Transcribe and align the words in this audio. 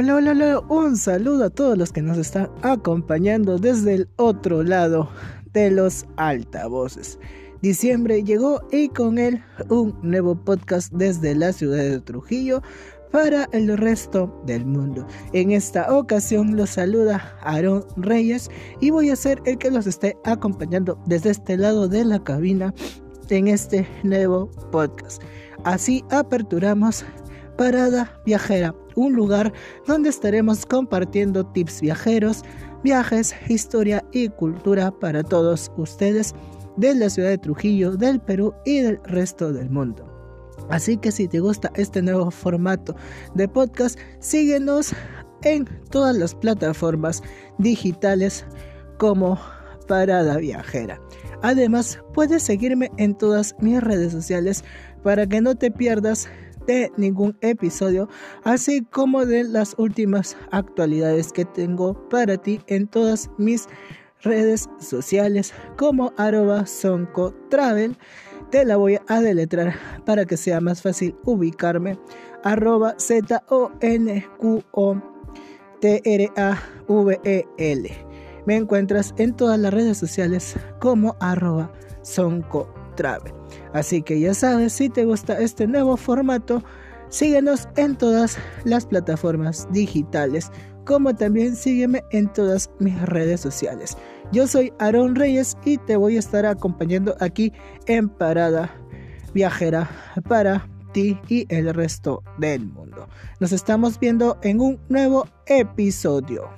Hola, 0.00 0.14
hola, 0.14 0.30
hola, 0.30 0.60
un 0.68 0.96
saludo 0.96 1.46
a 1.46 1.50
todos 1.50 1.76
los 1.76 1.90
que 1.90 2.02
nos 2.02 2.18
están 2.18 2.48
acompañando 2.62 3.58
desde 3.58 3.94
el 3.94 4.08
otro 4.14 4.62
lado 4.62 5.10
de 5.52 5.72
los 5.72 6.06
altavoces. 6.16 7.18
Diciembre 7.62 8.22
llegó 8.22 8.60
y 8.70 8.90
con 8.90 9.18
él 9.18 9.42
un 9.70 9.98
nuevo 10.02 10.36
podcast 10.36 10.92
desde 10.92 11.34
la 11.34 11.52
ciudad 11.52 11.78
de 11.78 11.98
Trujillo 11.98 12.62
para 13.10 13.48
el 13.50 13.76
resto 13.76 14.40
del 14.46 14.64
mundo. 14.66 15.04
En 15.32 15.50
esta 15.50 15.92
ocasión 15.92 16.56
los 16.56 16.70
saluda 16.70 17.36
Aaron 17.42 17.84
Reyes 17.96 18.52
y 18.80 18.90
voy 18.90 19.10
a 19.10 19.16
ser 19.16 19.42
el 19.46 19.58
que 19.58 19.72
los 19.72 19.88
esté 19.88 20.16
acompañando 20.24 20.96
desde 21.06 21.30
este 21.30 21.56
lado 21.56 21.88
de 21.88 22.04
la 22.04 22.22
cabina 22.22 22.72
en 23.30 23.48
este 23.48 23.84
nuevo 24.04 24.48
podcast. 24.70 25.20
Así 25.64 26.04
aperturamos 26.08 27.04
Parada 27.56 28.12
Viajera, 28.24 28.72
un 28.98 29.14
lugar 29.14 29.52
donde 29.86 30.10
estaremos 30.10 30.66
compartiendo 30.66 31.46
tips 31.46 31.80
viajeros, 31.80 32.42
viajes, 32.82 33.34
historia 33.48 34.04
y 34.12 34.28
cultura 34.28 34.90
para 34.90 35.22
todos 35.22 35.70
ustedes 35.76 36.34
de 36.76 36.94
la 36.94 37.08
ciudad 37.08 37.30
de 37.30 37.38
Trujillo, 37.38 37.96
del 37.96 38.20
Perú 38.20 38.54
y 38.64 38.80
del 38.80 39.00
resto 39.04 39.52
del 39.52 39.70
mundo. 39.70 40.04
Así 40.68 40.96
que 40.96 41.12
si 41.12 41.28
te 41.28 41.40
gusta 41.40 41.70
este 41.74 42.02
nuevo 42.02 42.30
formato 42.30 42.94
de 43.34 43.48
podcast, 43.48 43.98
síguenos 44.20 44.92
en 45.42 45.66
todas 45.90 46.16
las 46.16 46.34
plataformas 46.34 47.22
digitales 47.58 48.44
como 48.98 49.38
Parada 49.86 50.36
Viajera. 50.36 51.00
Además, 51.42 52.00
puedes 52.14 52.42
seguirme 52.42 52.90
en 52.96 53.16
todas 53.16 53.54
mis 53.60 53.80
redes 53.80 54.12
sociales 54.12 54.64
para 55.02 55.26
que 55.26 55.40
no 55.40 55.54
te 55.54 55.70
pierdas 55.70 56.28
de 56.68 56.92
ningún 56.98 57.36
episodio, 57.40 58.08
así 58.44 58.84
como 58.84 59.24
de 59.24 59.42
las 59.42 59.74
últimas 59.78 60.36
actualidades 60.52 61.32
que 61.32 61.46
tengo 61.46 61.94
para 62.10 62.36
ti 62.36 62.60
en 62.66 62.86
todas 62.86 63.30
mis 63.38 63.66
redes 64.20 64.68
sociales 64.78 65.54
como 65.76 66.12
arroba 66.16 66.66
sonco 66.66 67.34
travel. 67.48 67.96
Te 68.50 68.64
la 68.64 68.76
voy 68.76 68.98
a 69.08 69.20
deletrar 69.20 69.74
para 70.04 70.26
que 70.26 70.36
sea 70.36 70.60
más 70.60 70.82
fácil 70.82 71.16
ubicarme. 71.24 71.98
Arroba 72.44 72.94
Z 72.98 73.42
O 73.48 73.72
N 73.80 74.26
Q 74.38 74.62
O 74.72 74.96
T 75.80 76.02
R 76.04 76.30
A 76.36 76.58
V 76.86 77.20
E 77.24 77.44
L. 77.56 77.90
Me 78.46 78.56
encuentras 78.56 79.14
en 79.16 79.34
todas 79.34 79.58
las 79.58 79.72
redes 79.72 79.96
sociales 79.98 80.56
como 80.80 81.16
arroba 81.20 81.72
sonco 82.02 82.77
travel. 82.98 83.32
Así 83.72 84.02
que 84.02 84.18
ya 84.20 84.34
sabes, 84.34 84.72
si 84.74 84.90
te 84.90 85.04
gusta 85.04 85.38
este 85.38 85.66
nuevo 85.66 85.96
formato, 85.96 86.62
síguenos 87.08 87.68
en 87.76 87.96
todas 87.96 88.36
las 88.64 88.84
plataformas 88.84 89.68
digitales, 89.70 90.50
como 90.84 91.14
también 91.14 91.54
sígueme 91.54 92.02
en 92.10 92.30
todas 92.32 92.70
mis 92.80 93.00
redes 93.02 93.40
sociales. 93.40 93.96
Yo 94.32 94.46
soy 94.46 94.72
Aaron 94.78 95.14
Reyes 95.14 95.56
y 95.64 95.78
te 95.78 95.96
voy 95.96 96.16
a 96.16 96.18
estar 96.18 96.44
acompañando 96.44 97.16
aquí 97.20 97.52
en 97.86 98.08
Parada 98.08 98.74
Viajera 99.32 99.88
para 100.28 100.68
ti 100.92 101.18
y 101.28 101.46
el 101.54 101.72
resto 101.72 102.22
del 102.38 102.66
mundo. 102.66 103.08
Nos 103.40 103.52
estamos 103.52 104.00
viendo 104.00 104.38
en 104.42 104.60
un 104.60 104.80
nuevo 104.88 105.28
episodio. 105.46 106.48